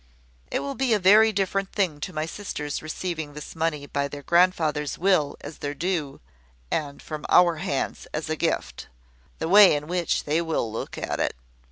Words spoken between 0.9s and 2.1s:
a very different thing